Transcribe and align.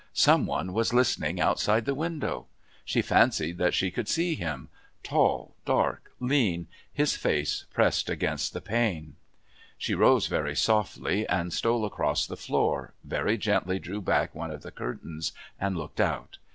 Some 0.15 0.47
one 0.47 0.73
was 0.73 0.95
listening 0.95 1.39
outside 1.39 1.85
the 1.85 1.93
window; 1.93 2.47
she 2.83 3.03
fancied 3.03 3.59
that 3.59 3.75
she 3.75 3.91
could 3.91 4.07
see 4.07 4.33
him 4.33 4.69
tall, 5.03 5.53
dark, 5.63 6.11
lean, 6.19 6.65
his 6.91 7.15
face 7.15 7.65
pressed 7.71 8.09
against 8.09 8.51
the 8.51 8.61
pane. 8.61 9.15
She 9.77 9.93
rose 9.93 10.25
very 10.25 10.55
softly 10.55 11.27
and 11.29 11.53
stole 11.53 11.85
across 11.85 12.25
the 12.25 12.35
floor, 12.35 12.95
very 13.03 13.37
gently 13.37 13.77
drew 13.77 14.01
back 14.01 14.33
one 14.33 14.49
of 14.49 14.63
the 14.63 14.71
curtains 14.71 15.33
and 15.59 15.77
looked 15.77 16.01
out. 16.01 16.39